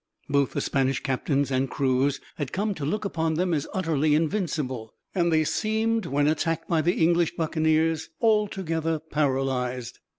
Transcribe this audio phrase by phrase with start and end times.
[0.27, 4.95] Both the Spanish captains and crews had come to look upon them as utterly invincible,
[5.13, 9.99] and they seemed, when attacked by the English buccaneers, altogether paralyzed.